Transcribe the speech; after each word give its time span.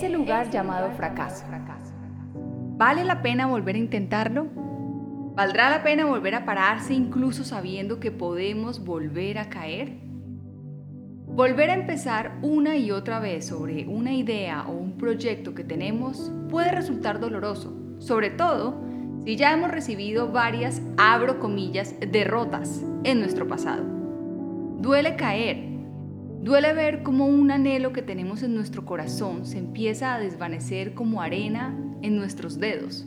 Ese 0.00 0.08
lugar 0.08 0.48
llamado 0.48 0.90
fracaso. 0.92 1.44
¿Vale 2.78 3.04
la 3.04 3.20
pena 3.20 3.46
volver 3.46 3.74
a 3.74 3.80
intentarlo? 3.80 4.46
¿Valdrá 5.36 5.68
la 5.68 5.82
pena 5.82 6.06
volver 6.06 6.34
a 6.36 6.46
pararse 6.46 6.94
incluso 6.94 7.44
sabiendo 7.44 8.00
que 8.00 8.10
podemos 8.10 8.82
volver 8.82 9.36
a 9.36 9.50
caer? 9.50 9.98
Volver 11.26 11.68
a 11.68 11.74
empezar 11.74 12.38
una 12.40 12.78
y 12.78 12.92
otra 12.92 13.20
vez 13.20 13.48
sobre 13.48 13.86
una 13.88 14.14
idea 14.14 14.64
o 14.66 14.72
un 14.72 14.96
proyecto 14.96 15.54
que 15.54 15.64
tenemos 15.64 16.32
puede 16.48 16.72
resultar 16.72 17.20
doloroso, 17.20 17.76
sobre 17.98 18.30
todo 18.30 18.82
si 19.26 19.36
ya 19.36 19.52
hemos 19.52 19.70
recibido 19.70 20.32
varias, 20.32 20.80
abro 20.96 21.38
comillas, 21.38 21.94
derrotas 22.00 22.82
en 23.04 23.20
nuestro 23.20 23.46
pasado. 23.46 23.84
Duele 24.78 25.16
caer, 25.16 25.69
duele 26.42 26.72
ver 26.72 27.02
cómo 27.02 27.26
un 27.26 27.50
anhelo 27.50 27.92
que 27.92 28.02
tenemos 28.02 28.42
en 28.42 28.54
nuestro 28.54 28.84
corazón 28.84 29.46
se 29.46 29.58
empieza 29.58 30.14
a 30.14 30.18
desvanecer 30.18 30.94
como 30.94 31.22
arena 31.22 31.76
en 32.02 32.16
nuestros 32.16 32.58
dedos 32.58 33.06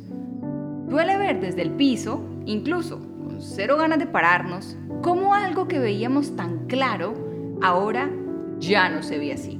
Duele 0.93 1.17
ver 1.17 1.39
desde 1.39 1.63
el 1.63 1.71
piso, 1.71 2.23
incluso 2.45 2.99
con 2.99 3.41
cero 3.41 3.77
ganas 3.77 3.97
de 3.97 4.05
pararnos, 4.05 4.77
cómo 5.01 5.33
algo 5.33 5.67
que 5.67 5.79
veíamos 5.79 6.35
tan 6.35 6.67
claro 6.67 7.15
ahora 7.63 8.11
ya 8.59 8.89
no 8.89 9.01
se 9.01 9.17
ve 9.17 9.33
así. 9.33 9.59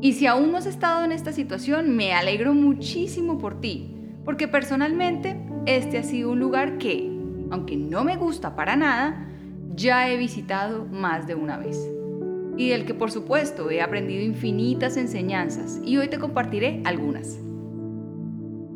Y 0.00 0.14
si 0.14 0.26
aún 0.26 0.50
no 0.50 0.56
has 0.56 0.64
estado 0.64 1.04
en 1.04 1.12
esta 1.12 1.30
situación, 1.32 1.94
me 1.94 2.14
alegro 2.14 2.54
muchísimo 2.54 3.36
por 3.36 3.60
ti, 3.60 3.94
porque 4.24 4.48
personalmente 4.48 5.38
este 5.66 5.98
ha 5.98 6.02
sido 6.04 6.30
un 6.30 6.40
lugar 6.40 6.78
que, 6.78 7.14
aunque 7.50 7.76
no 7.76 8.02
me 8.02 8.16
gusta 8.16 8.56
para 8.56 8.76
nada, 8.76 9.28
ya 9.74 10.08
he 10.08 10.16
visitado 10.16 10.86
más 10.86 11.26
de 11.26 11.34
una 11.34 11.58
vez. 11.58 11.76
Y 12.56 12.68
del 12.68 12.84
que 12.84 12.94
por 12.94 13.10
supuesto 13.10 13.70
he 13.70 13.80
aprendido 13.80 14.22
infinitas 14.22 14.96
enseñanzas 14.96 15.80
y 15.84 15.96
hoy 15.96 16.08
te 16.08 16.18
compartiré 16.18 16.82
algunas. 16.84 17.38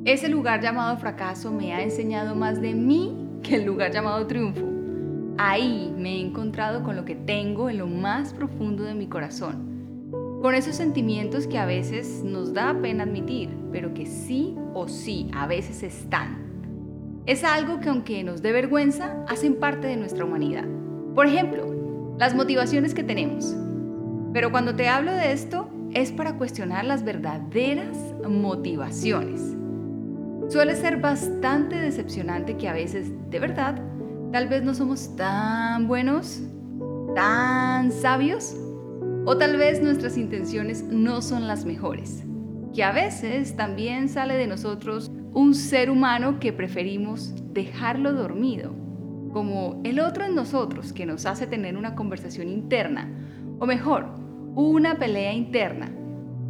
Ese 0.05 0.29
lugar 0.29 0.63
llamado 0.63 0.97
fracaso 0.99 1.51
me 1.51 1.75
ha 1.75 1.83
enseñado 1.83 2.35
más 2.37 2.61
de 2.61 2.75
mí 2.75 3.13
que 3.43 3.57
el 3.57 3.65
lugar 3.65 3.93
llamado 3.93 4.27
triunfo. 4.27 4.65
Ahí 5.39 5.93
me 5.99 6.17
he 6.17 6.21
encontrado 6.21 6.83
con 6.83 6.97
lo 6.97 7.05
que 7.05 7.15
tengo 7.15 7.69
en 7.69 7.79
lo 7.79 7.87
más 7.87 8.33
profundo 8.33 8.85
de 8.85 8.95
mi 8.95 9.09
corazón, 9.09 10.39
con 10.41 10.55
esos 10.55 10.77
sentimientos 10.77 11.47
que 11.47 11.59
a 11.59 11.67
veces 11.67 12.23
nos 12.25 12.55
da 12.55 12.75
pena 12.81 13.05
admitir, 13.05 13.51
pero 13.73 13.93
que 13.93 14.07
sí 14.07 14.55
o 14.73 14.89
sí 14.89 15.29
a 15.35 15.47
veces 15.47 15.83
están. 15.83 16.47
Es 17.27 17.43
algo 17.43 17.81
que 17.81 17.89
aunque 17.89 18.23
nos 18.23 18.41
dé 18.41 18.53
vergüenza, 18.53 19.25
hacen 19.29 19.57
parte 19.57 19.89
de 19.89 19.97
nuestra 19.97 20.25
humanidad. 20.25 20.65
Por 21.15 21.27
ejemplo, 21.27 21.76
las 22.19 22.35
motivaciones 22.35 22.95
que 22.95 23.05
tenemos. 23.05 23.55
Pero 24.33 24.51
cuando 24.51 24.75
te 24.75 24.89
hablo 24.89 25.13
de 25.13 25.33
esto, 25.33 25.69
es 25.93 26.13
para 26.13 26.37
cuestionar 26.37 26.85
las 26.85 27.05
verdaderas 27.05 27.97
motivaciones. 28.29 29.57
Suele 30.49 30.77
ser 30.77 30.99
bastante 30.99 31.77
decepcionante 31.77 32.57
que 32.57 32.69
a 32.69 32.73
veces, 32.73 33.11
de 33.31 33.41
verdad, 33.41 33.81
tal 34.33 34.49
vez 34.49 34.63
no 34.63 34.75
somos 34.75 35.17
tan 35.17 35.89
buenos, 35.89 36.43
tan 37.15 37.91
sabios, 37.93 38.57
o 39.25 39.37
tal 39.37 39.57
vez 39.57 39.83
nuestras 39.83 40.17
intenciones 40.17 40.85
no 40.85 41.21
son 41.21 41.49
las 41.49 41.65
mejores. 41.65 42.25
Que 42.75 42.85
a 42.85 42.93
veces 42.93 43.57
también 43.57 44.09
sale 44.09 44.35
de 44.35 44.47
nosotros 44.47 45.11
un 45.33 45.55
ser 45.55 45.91
humano 45.91 46.39
que 46.39 46.53
preferimos 46.53 47.35
dejarlo 47.53 48.13
dormido, 48.13 48.73
como 49.37 49.83
el 49.85 50.01
otro 50.01 50.25
en 50.25 50.35
nosotros 50.35 50.95
que 50.95 51.05
nos 51.05 51.27
hace 51.27 51.47
tener 51.47 51.77
una 51.77 51.95
conversación 51.95 52.49
interna, 52.49 53.07
o 53.59 53.67
mejor, 53.67 54.07
una 54.55 54.99
pelea 54.99 55.35
interna. 55.35 55.93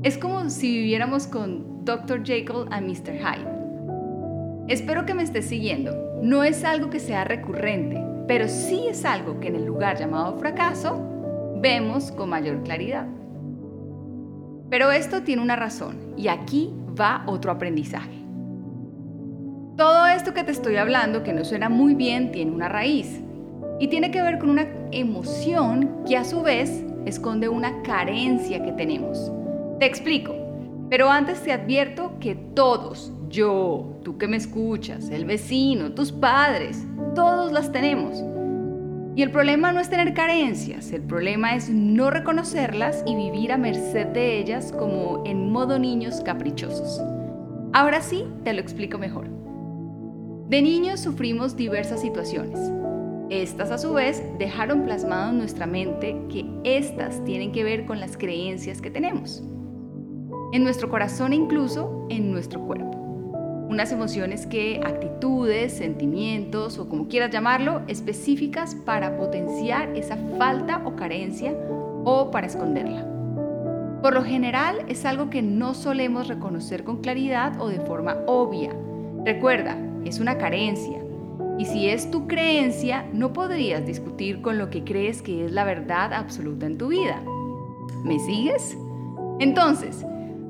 Es 0.04 0.16
como 0.16 0.48
si 0.50 0.70
viviéramos 0.70 1.26
con 1.26 1.84
Dr. 1.84 2.25
Jekyll 2.25 2.69
y 2.70 2.80
Mr. 2.80 3.19
Hyde. 3.19 4.69
Espero 4.69 5.04
que 5.04 5.14
me 5.14 5.25
estés 5.25 5.46
siguiendo. 5.46 6.20
No 6.22 6.44
es 6.44 6.62
algo 6.62 6.88
que 6.88 7.00
sea 7.00 7.25
recurrente, 7.25 8.00
pero 8.28 8.46
sí 8.46 8.86
es 8.88 9.04
algo 9.04 9.41
que 9.41 9.48
en 9.48 9.56
el 9.56 9.64
lugar 9.64 9.98
llamado 9.98 10.38
fracaso 10.38 11.02
vemos 11.60 12.12
con 12.12 12.30
mayor 12.30 12.62
claridad. 12.62 13.08
Pero 14.70 14.92
esto 14.92 15.25
tiene 15.25 15.42
una 15.42 15.56
razón 15.56 16.14
y 16.16 16.28
aquí 16.28 16.72
va 16.96 17.25
otro 17.26 17.50
aprendizaje. 17.50 18.25
Todo 19.76 20.06
esto 20.06 20.32
que 20.32 20.42
te 20.42 20.53
estoy 20.53 20.76
hablando, 20.76 21.22
que 21.22 21.34
no 21.34 21.44
suena 21.44 21.69
muy 21.69 21.94
bien, 21.94 22.32
tiene 22.32 22.50
una 22.50 22.66
raíz 22.66 23.20
y 23.78 23.88
tiene 23.88 24.10
que 24.10 24.22
ver 24.22 24.38
con 24.38 24.48
una 24.48 24.66
emoción 24.91 26.03
que 26.09 26.16
a 26.16 26.25
su 26.25 26.41
vez 26.41 26.82
esconde 27.04 27.50
una 27.50 27.82
carencia 27.82 28.64
que 28.64 28.72
tenemos. 28.72 29.31
Te 29.78 29.84
explico, 29.84 30.34
pero 30.88 31.10
antes 31.10 31.42
te 31.42 31.53
advierto 31.53 32.19
que 32.20 32.34
todos, 32.34 33.12
yo, 33.28 33.98
tú 34.03 34.16
que 34.16 34.28
me 34.28 34.38
escuchas, 34.38 35.10
el 35.10 35.26
vecino, 35.26 35.93
tus 35.93 36.10
padres, 36.10 36.82
todos 37.14 37.53
las 37.53 37.70
tenemos. 37.70 38.25
Y 39.14 39.20
el 39.20 39.31
problema 39.31 39.72
no 39.72 39.81
es 39.81 39.91
tener 39.91 40.14
carencias, 40.14 40.91
el 40.93 41.03
problema 41.03 41.54
es 41.54 41.69
no 41.69 42.10
reconocerlas 42.10 43.04
y 43.06 43.14
vivir 43.14 43.53
a 43.53 43.58
merced 43.58 44.06
de 44.06 44.38
ellas 44.38 44.72
como 44.72 45.22
en 45.26 45.53
modo 45.53 45.78
niños 45.78 46.22
caprichosos. 46.22 47.03
Ahora 47.75 48.00
sí, 48.00 48.25
te 48.43 48.54
lo 48.54 48.62
explico 48.62 48.97
mejor. 48.97 49.37
De 50.48 50.62
niños 50.62 51.00
sufrimos 51.00 51.56
diversas 51.56 52.00
situaciones. 52.00 52.58
Estas 53.30 53.70
a 53.70 53.78
su 53.78 53.92
vez 53.92 54.22
dejaron 54.38 54.84
plasmado 54.84 55.30
en 55.30 55.38
nuestra 55.38 55.66
mente 55.66 56.16
que 56.28 56.46
estas 56.62 57.24
tienen 57.24 57.50
que 57.50 57.64
ver 57.64 57.84
con 57.84 57.98
las 57.98 58.16
creencias 58.16 58.80
que 58.80 58.90
tenemos. 58.90 59.42
En 60.52 60.62
nuestro 60.62 60.88
corazón 60.88 61.32
incluso 61.32 62.06
en 62.10 62.30
nuestro 62.30 62.60
cuerpo 62.60 62.96
unas 63.68 63.90
emociones 63.92 64.46
que, 64.46 64.80
actitudes, 64.84 65.72
sentimientos 65.72 66.78
o 66.78 66.88
como 66.88 67.08
quieras 67.08 67.30
llamarlo, 67.30 67.82
específicas 67.88 68.74
para 68.74 69.16
potenciar 69.16 69.90
esa 69.96 70.16
falta 70.38 70.82
o 70.84 70.94
carencia 70.96 71.54
o 72.04 72.30
para 72.30 72.46
esconderla. 72.46 73.04
Por 74.02 74.14
lo 74.14 74.22
general 74.22 74.84
es 74.88 75.04
algo 75.04 75.30
que 75.30 75.42
no 75.42 75.74
solemos 75.74 76.28
reconocer 76.28 76.84
con 76.84 77.02
claridad 77.02 77.60
o 77.60 77.68
de 77.68 77.80
forma 77.80 78.18
obvia. 78.26 78.70
Recuerda, 79.24 79.76
es 80.09 80.21
una 80.21 80.39
carencia. 80.39 81.03
Y 81.59 81.65
si 81.65 81.89
es 81.89 82.11
tu 82.11 82.27
creencia, 82.27 83.06
no 83.12 83.33
podrías 83.33 83.87
discutir 83.87 84.43
con 84.43 84.59
lo 84.59 84.69
que 84.71 84.84
crees 84.84 85.22
que 85.22 85.44
es 85.44 85.53
la 85.53 85.65
verdad 85.65 86.12
absoluta 86.12 86.67
en 86.67 86.78
tu 86.78 86.89
vida. 86.89 87.22
¿Me 88.05 88.19
sigues? 88.19 88.77
Entonces, 89.39 90.05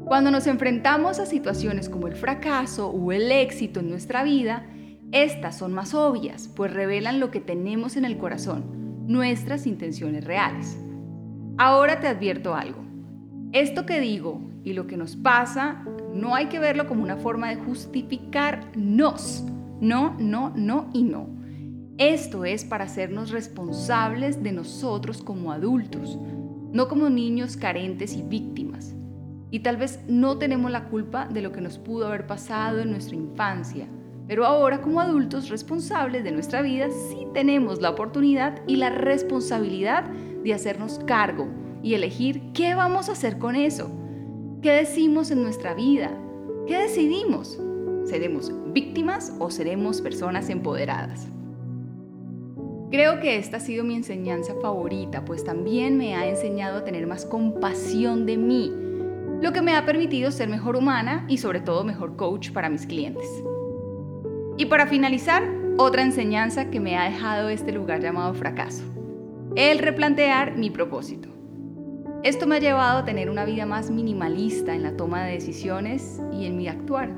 cuando 0.05 0.31
nos 0.31 0.47
enfrentamos 0.47 1.19
a 1.19 1.27
situaciones 1.27 1.89
como 1.89 2.06
el 2.06 2.15
fracaso 2.15 2.91
o 2.91 3.12
el 3.12 3.31
éxito 3.33 3.81
en 3.81 3.91
nuestra 3.91 4.22
vida, 4.22 4.67
estas 5.12 5.59
son 5.59 5.73
más 5.73 5.94
obvias, 5.94 6.49
pues 6.49 6.73
revelan 6.73 7.21
lo 7.21 7.31
que 7.31 7.41
tenemos 7.41 7.97
en 7.97 8.05
el 8.05 8.19
corazón, 8.19 9.06
nuestras 9.06 9.67
intenciones 9.67 10.25
reales. 10.25 10.78
Ahora 11.59 12.00
te 12.00 12.09
advierto 12.09 12.55
algo. 12.55 12.84
Esto 13.52 13.87
que 13.87 14.00
digo 14.00 14.41
y 14.64 14.73
lo 14.75 14.87
que 14.87 14.97
nos 14.97 15.17
pasa 15.17 15.85
no 16.16 16.34
hay 16.34 16.46
que 16.46 16.58
verlo 16.58 16.86
como 16.86 17.02
una 17.02 17.16
forma 17.16 17.50
de 17.50 17.56
justificarnos. 17.56 19.44
No, 19.80 20.16
no, 20.18 20.52
no 20.56 20.88
y 20.92 21.02
no. 21.02 21.28
Esto 21.98 22.44
es 22.44 22.64
para 22.64 22.84
hacernos 22.84 23.30
responsables 23.30 24.42
de 24.42 24.52
nosotros 24.52 25.22
como 25.22 25.52
adultos, 25.52 26.18
no 26.72 26.88
como 26.88 27.08
niños 27.08 27.56
carentes 27.56 28.16
y 28.16 28.22
víctimas. 28.22 28.94
Y 29.50 29.60
tal 29.60 29.76
vez 29.76 30.00
no 30.08 30.38
tenemos 30.38 30.70
la 30.70 30.88
culpa 30.88 31.26
de 31.26 31.40
lo 31.40 31.52
que 31.52 31.60
nos 31.60 31.78
pudo 31.78 32.06
haber 32.06 32.26
pasado 32.26 32.80
en 32.80 32.90
nuestra 32.90 33.16
infancia, 33.16 33.86
pero 34.26 34.44
ahora 34.44 34.82
como 34.82 35.00
adultos 35.00 35.48
responsables 35.48 36.24
de 36.24 36.32
nuestra 36.32 36.62
vida 36.62 36.88
sí 36.90 37.26
tenemos 37.32 37.80
la 37.80 37.90
oportunidad 37.90 38.60
y 38.66 38.76
la 38.76 38.90
responsabilidad 38.90 40.04
de 40.42 40.52
hacernos 40.52 40.98
cargo 41.06 41.48
y 41.82 41.94
elegir 41.94 42.52
qué 42.52 42.74
vamos 42.74 43.08
a 43.08 43.12
hacer 43.12 43.38
con 43.38 43.56
eso. 43.56 43.90
¿Qué 44.66 44.72
decimos 44.72 45.30
en 45.30 45.44
nuestra 45.44 45.74
vida? 45.74 46.10
¿Qué 46.66 46.76
decidimos? 46.76 47.56
¿Seremos 48.04 48.52
víctimas 48.72 49.32
o 49.38 49.48
seremos 49.48 50.00
personas 50.00 50.50
empoderadas? 50.50 51.28
Creo 52.90 53.20
que 53.20 53.36
esta 53.36 53.58
ha 53.58 53.60
sido 53.60 53.84
mi 53.84 53.94
enseñanza 53.94 54.54
favorita, 54.60 55.24
pues 55.24 55.44
también 55.44 55.96
me 55.96 56.16
ha 56.16 56.26
enseñado 56.26 56.78
a 56.78 56.84
tener 56.84 57.06
más 57.06 57.24
compasión 57.24 58.26
de 58.26 58.38
mí, 58.38 58.72
lo 59.40 59.52
que 59.52 59.62
me 59.62 59.76
ha 59.76 59.86
permitido 59.86 60.32
ser 60.32 60.48
mejor 60.48 60.74
humana 60.74 61.24
y 61.28 61.38
sobre 61.38 61.60
todo 61.60 61.84
mejor 61.84 62.16
coach 62.16 62.50
para 62.50 62.68
mis 62.68 62.86
clientes. 62.86 63.28
Y 64.56 64.66
para 64.66 64.88
finalizar, 64.88 65.48
otra 65.76 66.02
enseñanza 66.02 66.70
que 66.70 66.80
me 66.80 66.96
ha 66.96 67.04
dejado 67.04 67.50
este 67.50 67.70
lugar 67.70 68.00
llamado 68.00 68.34
fracaso, 68.34 68.82
el 69.54 69.78
replantear 69.78 70.56
mi 70.56 70.70
propósito. 70.70 71.36
Esto 72.26 72.49
me 72.49 72.56
ha 72.56 72.58
llevado 72.58 72.99
a 72.99 73.05
tener 73.05 73.31
una 73.31 73.44
vida 73.44 73.67
más 73.67 73.88
minimalista 73.88 74.75
en 74.75 74.82
la 74.82 74.96
toma 74.96 75.23
de 75.23 75.34
decisiones 75.34 76.20
y 76.32 76.46
en 76.46 76.56
mi 76.56 76.67
actuar. 76.67 77.12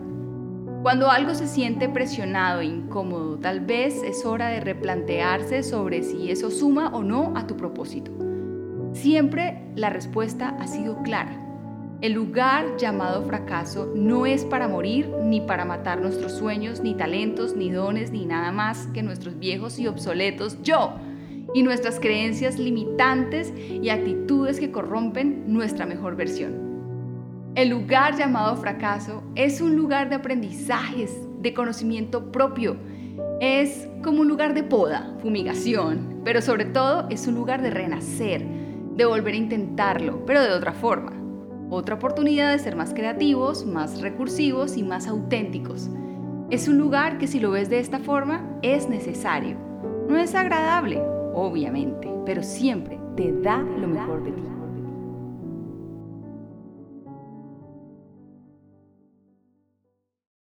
Cuando 0.83 1.11
algo 1.11 1.35
se 1.35 1.47
siente 1.47 1.89
presionado 1.89 2.61
e 2.61 2.67
incómodo, 2.67 3.39
tal 3.39 3.61
vez 3.61 4.03
es 4.03 4.27
hora 4.27 4.49
de 4.49 4.61
replantearse 4.61 5.63
sobre 5.63 6.03
si 6.03 6.31
eso 6.31 6.51
suma 6.51 6.91
o 6.95 7.03
no 7.03 7.33
a 7.37 7.47
tu 7.47 7.57
propósito. 7.57 8.13
Siempre 8.93 9.63
la 9.77 9.89
respuesta 9.89 10.55
ha 10.61 10.67
sido 10.67 11.03
clara. 11.03 11.43
El 12.03 12.13
lugar 12.13 12.77
llamado 12.77 13.23
fracaso 13.23 13.91
no 13.95 14.27
es 14.27 14.45
para 14.45 14.69
morir 14.69 15.09
ni 15.23 15.41
para 15.41 15.65
matar 15.65 16.03
nuestros 16.03 16.33
sueños, 16.33 16.83
ni 16.83 16.93
talentos, 16.93 17.57
ni 17.57 17.71
dones, 17.71 18.11
ni 18.11 18.27
nada 18.27 18.53
más 18.53 18.87
que 18.89 19.03
nuestros 19.03 19.39
viejos 19.39 19.79
y 19.79 19.87
obsoletos 19.87 20.63
yo 20.63 20.97
y 21.55 21.63
nuestras 21.63 21.99
creencias 22.01 22.59
limitantes 22.59 23.53
y 23.57 23.89
actitudes 23.89 24.61
que 24.61 24.71
corrompen 24.71 25.53
nuestra 25.53 25.87
mejor 25.87 26.17
versión. 26.17 26.69
El 27.55 27.71
lugar 27.71 28.17
llamado 28.17 28.57
fracaso 28.57 29.23
es 29.35 29.61
un 29.61 29.77
lugar 29.77 30.09
de 30.09 30.17
aprendizajes, 30.17 31.19
de 31.41 31.55
conocimiento 31.55 32.31
propio. 32.31 32.77
Es 33.41 33.89
como 34.03 34.21
un 34.21 34.29
lugar 34.29 34.55
de 34.55 34.63
poda, 34.63 35.17
fumigación, 35.21 36.21
pero 36.25 36.43
sobre 36.43 36.67
todo 36.67 37.07
es 37.11 37.27
un 37.27 37.35
lugar 37.35 37.63
de 37.63 37.71
renacer, 37.71 38.45
de 38.95 39.05
volver 39.05 39.35
a 39.35 39.39
intentarlo, 39.39 40.25
pero 40.27 40.43
de 40.43 40.53
otra 40.53 40.73
forma 40.73 41.19
otra 41.71 41.97
oportunidad 41.97 42.53
de 42.53 42.59
ser 42.59 42.77
más 42.77 42.95
creativos, 42.95 43.67
más 43.67 44.01
recursivos 44.01 44.77
y 44.77 44.83
más 44.83 45.07
auténticos. 45.07 45.91
Es 46.51 46.67
un 46.67 46.79
lugar 46.79 47.19
que 47.19 47.27
si 47.27 47.41
lo 47.41 47.51
ves 47.51 47.69
de 47.69 47.79
esta 47.79 47.99
forma 47.99 48.43
es 48.63 48.89
necesario. 48.89 49.59
No 50.09 50.17
es 50.17 50.35
agradable, 50.35 51.03
obviamente, 51.39 52.09
pero 52.27 52.43
siempre 52.43 52.99
te 53.17 53.33
da 53.41 53.59
lo 53.59 53.87
mejor 53.87 54.25
de 54.25 54.33
ti. 54.33 54.58